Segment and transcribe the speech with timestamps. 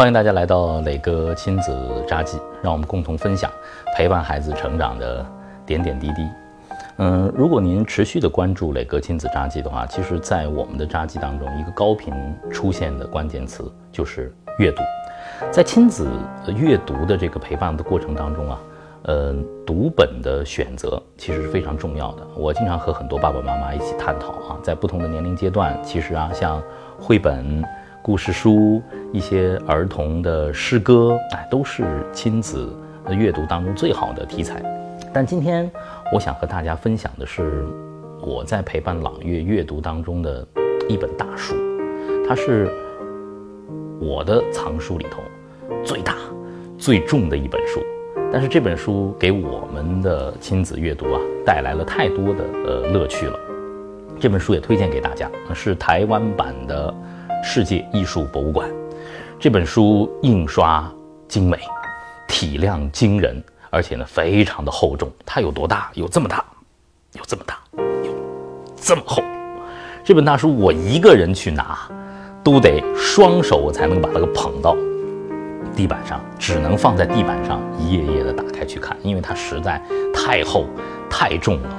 [0.00, 1.76] 欢迎大家来到磊哥亲子
[2.08, 3.52] 札记，让我们共同分享
[3.94, 5.22] 陪伴孩子成长的
[5.66, 6.26] 点点滴滴。
[6.96, 12.14] 嗯，如果您持续的关注磊哥亲子札记的话，其实，在我们的札记当中，一个高频
[12.50, 14.82] 出现的关键词就是阅读。
[15.50, 16.08] 在亲子
[16.56, 18.58] 阅读的这个陪伴的过程当中啊，
[19.02, 19.34] 呃，
[19.66, 22.26] 读本的选择其实是非常重要的。
[22.38, 26.58] 我经常和很多爸爸妈妈一起探讨啊，在不同的年龄阶段，其实啊，像
[26.98, 27.62] 绘本。
[28.02, 28.82] 故事书、
[29.12, 32.74] 一些儿童的诗歌，哎，都是亲子
[33.10, 34.62] 阅读当中最好的题材。
[35.12, 35.70] 但今天
[36.10, 37.66] 我想和大家分享的是
[38.22, 40.46] 我在陪伴朗月阅读当中的
[40.88, 41.54] 一本大书，
[42.26, 42.70] 它是
[44.00, 45.20] 我的藏书里头
[45.84, 46.16] 最大、
[46.78, 47.80] 最重的一本书。
[48.32, 53.38] 但是这本书给我们的亲子阅读啊带来了太多的呃乐趣了。
[54.18, 56.94] 这本书也推荐给大家，是台湾版的。
[57.42, 58.68] 世界艺术博物馆
[59.38, 60.90] 这本书印刷
[61.26, 61.58] 精美，
[62.28, 65.10] 体量惊人，而且呢非常的厚重。
[65.24, 65.90] 它有多大？
[65.94, 66.44] 有这么大，
[67.14, 68.12] 有这么大，有
[68.76, 69.22] 这么厚。
[70.04, 71.78] 这本大书我一个人去拿，
[72.44, 74.76] 都得双手我才能把它给捧到
[75.74, 79.80] 地板上，只能放在地板上一页页的打开去看，因为它实在
[80.12, 80.66] 太厚
[81.08, 81.70] 太重了。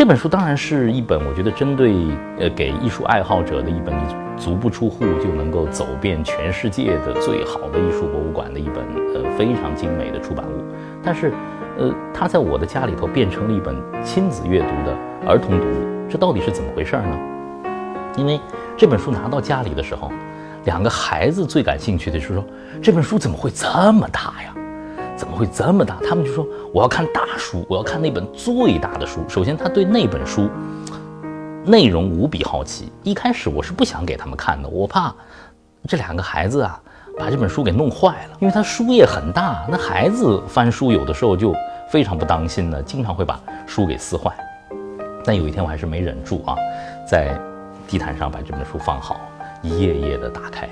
[0.00, 1.94] 这本书当然是一本我觉得针对
[2.38, 3.94] 呃给艺术爱好者的一本。
[4.38, 8.82] 足不出户就能够走遍全世界的最好的艺术博物馆的一本
[9.14, 10.64] 呃非常精美的出版物，
[11.02, 11.30] 但是，
[11.76, 17.18] 呃，它在我的家里头变成了一本亲子阅读的儿童读物，这到底是怎么回事呢？
[18.16, 18.40] 因为
[18.78, 20.10] 这本书拿到家里的时候，
[20.64, 22.42] 两个孩子最感兴趣的是说
[22.82, 24.54] 这本书怎么会这么大呀？
[25.20, 25.98] 怎么会这么大？
[26.08, 29.20] 他们就说我要看大书，我要看那本最大的书。
[29.28, 30.48] 首先，他对那本书。
[31.62, 35.14] 内容无比好奇，一开始我是不想给他们看的，我怕
[35.86, 36.80] 这两个孩子啊
[37.18, 41.54] 把这本书给弄坏了，因为他书页很大，那孩子翻书有的时候就
[41.90, 44.34] 非常不当心呢，经常会把书给撕坏。
[45.22, 46.56] 但有一天我还是没忍住啊，
[47.06, 47.38] 在
[47.86, 49.20] 地毯上把这本书放好，
[49.60, 50.66] 一页页的打开。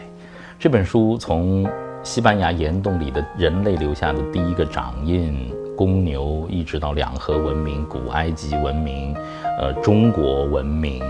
[0.59, 1.69] 这本书从
[2.09, 5.55] 西班牙岩洞里的人类留下的第一个掌印。
[5.77, 9.15] 公牛一直到两河文明、古埃及文明，
[9.61, 11.05] 呃，中国文明、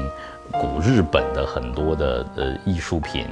[0.53, 3.25] 古日本的很多的呃艺术品，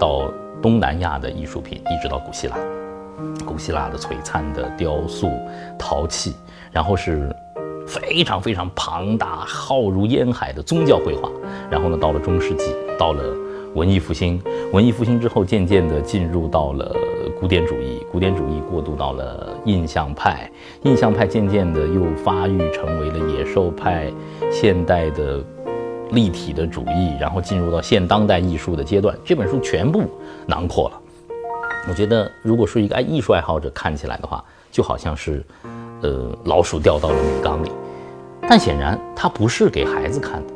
[0.00, 0.28] 到
[0.60, 2.56] 东南亚的艺术品，一直到古希腊，
[3.46, 5.30] 古希腊的璀璨的雕塑、
[5.78, 6.34] 陶器，
[6.72, 7.32] 然后是
[7.86, 11.30] 非常非常庞大、浩如烟海的宗教绘画，
[11.70, 13.22] 然后呢，到了中世纪，到了
[13.74, 16.94] 文艺复兴，文艺复兴之后，渐渐的进入到了。
[17.42, 20.48] 古典主义，古典主义过渡到了印象派，
[20.84, 24.08] 印象派渐渐的又发育成为了野兽派，
[24.48, 25.42] 现代的
[26.12, 29.18] 立体的主义，然后进入到现当代艺术的阶段。
[29.24, 30.04] 这本书全部
[30.46, 31.00] 囊括了。
[31.88, 35.44] 我觉得，如果说一个爱艺术爱好者看起来的话，就好像是，
[36.02, 37.72] 呃，老鼠掉到了米缸里。
[38.48, 40.54] 但显然，它不是给孩子看的。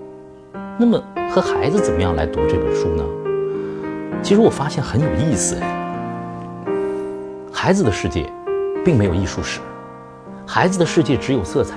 [0.79, 1.03] 那么，
[1.33, 3.05] 和孩子怎么样来读这本书呢？
[4.23, 5.61] 其实我发现很有意思，
[7.67, 8.25] 孩子的世界，
[8.85, 9.59] 并没有艺术史，
[10.47, 11.75] 孩子的世界只有色彩，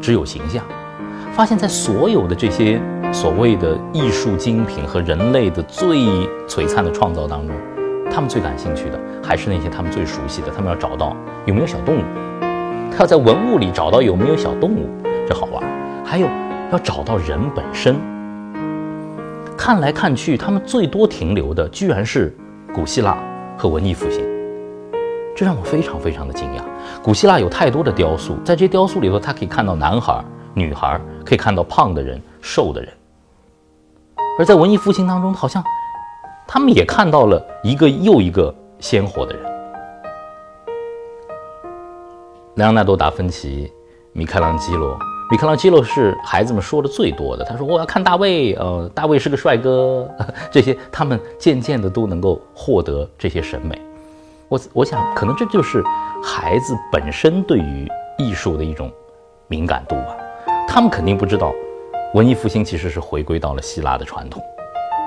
[0.00, 0.64] 只有形象。
[1.32, 2.80] 发现，在所有的这些
[3.12, 5.98] 所谓的艺术精品和人类的最
[6.46, 7.56] 璀璨的创造当中，
[8.08, 10.52] 他们最感兴趣的还是那些他们最熟悉的。
[10.54, 12.04] 他们要找到有没有小动物，
[12.92, 14.88] 他要在文物里找到有没有小动物，
[15.26, 15.64] 这好玩。
[16.04, 16.28] 还有
[16.70, 17.96] 要找到人本身。
[19.58, 22.32] 看来看去，他们最多停留的居然是
[22.72, 23.18] 古希腊
[23.58, 24.24] 和文艺复兴。
[25.34, 26.62] 这让我非常非常的惊讶。
[27.02, 30.24] 古希腊有太多的雕塑，在这些雕塑里头，他可以看到男孩、
[30.54, 32.92] 女孩，可以看到胖的人、瘦的人。
[34.38, 35.62] 而在文艺复兴当中，好像
[36.46, 39.44] 他们也看到了一个又一个鲜活的人。
[42.56, 43.72] 莱昂纳多·达芬奇、
[44.12, 44.96] 米开朗基罗，
[45.32, 47.44] 米开朗基罗是孩子们说的最多的。
[47.44, 50.08] 他说：“我要看大卫，呃，大卫是个帅哥。
[50.52, 53.80] ”这些他们渐渐的都能够获得这些审美。
[54.54, 55.82] 我我想，可能这就是
[56.22, 58.88] 孩子本身对于艺术的一种
[59.48, 60.16] 敏感度吧。
[60.68, 61.52] 他们肯定不知道，
[62.14, 64.40] 文艺复兴其实是回归到了希腊的传统，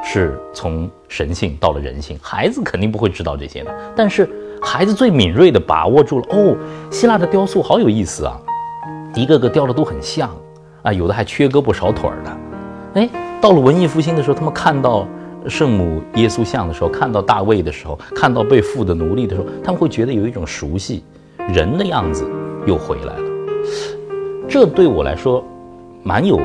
[0.04, 2.20] 是从神性到了人性。
[2.22, 3.74] 孩子肯定不会知道这些的。
[3.96, 4.30] 但是
[4.62, 6.58] 孩子最敏锐地把握住了，哦，
[6.92, 8.38] 希腊的雕塑好有意思啊，
[9.16, 10.30] 一个个雕的都很像
[10.82, 12.38] 啊，有的还缺胳膊少腿的。
[12.96, 13.10] 哎，
[13.40, 15.08] 到了文艺复兴的时候，他们看到。
[15.50, 21.04] 圣母耶稣像的时候，看到大卫的时候，看到被缚的奴隶的时候，他们会觉得有一种熟悉，
[21.50, 22.30] 人的样子
[22.66, 23.24] 又回来了。
[24.50, 25.44] 这对我来说，
[26.04, 26.40] 蛮有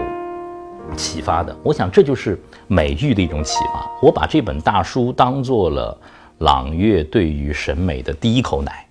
[0.97, 1.57] 启发的。
[1.63, 3.89] 我想这就是美育的一种启发。
[4.03, 5.97] 我把这本大书当做了
[6.39, 8.87] 朗月对于审美的第一口奶。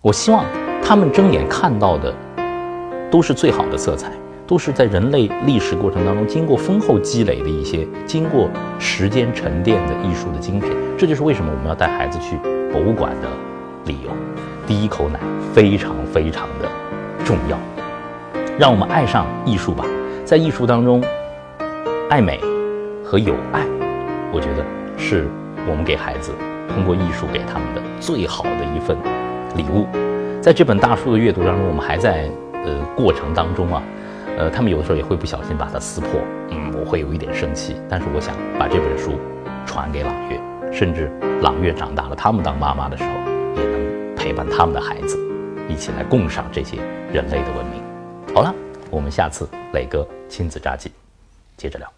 [0.00, 0.44] 我希望
[0.82, 2.12] 他们睁眼看到的
[3.10, 4.10] 都是最好的色彩，
[4.52, 10.70] 都是在人类历史过程当中经过丰厚积累的一些、经过时间沉淀的艺术的精品。
[10.98, 12.36] 这就是为什么我们要带孩子去
[12.70, 13.28] 博物馆的
[13.86, 14.10] 理由。
[14.66, 15.18] 第一口奶
[15.54, 16.68] 非常非常的
[17.24, 17.58] 重要，
[18.58, 19.86] 让我们爱上艺术吧。
[20.22, 21.02] 在艺术当中，
[22.10, 22.38] 爱美
[23.02, 23.64] 和有爱，
[24.34, 24.62] 我觉得
[24.98, 25.26] 是
[25.66, 26.30] 我们给孩子
[26.68, 28.94] 通过艺术给他们的最好的一份
[29.56, 29.86] 礼物。
[30.42, 33.82] 在这本大书的阅读当中，我们还在呃过程当中啊，
[34.38, 36.20] 呃，他们有的时候也会不小心把它撕破，
[36.50, 37.76] 嗯，我会有一点生气。
[37.88, 39.18] 但是我想把这本书
[39.66, 40.40] 传给朗月，
[40.72, 41.10] 甚至
[41.42, 43.10] 朗月长大了，他们当妈妈的时候，
[43.56, 45.18] 也能陪伴他们的孩子，
[45.68, 46.78] 一起来共赏这些
[47.12, 47.82] 人类的文明。
[48.34, 48.54] 好了。
[48.90, 50.92] 我们下次磊哥亲子札记，
[51.56, 51.90] 接着聊。